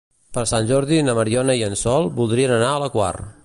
[0.37, 3.15] Per Sant Jordi na Mariona i en Sol voldrien anar a la Quar.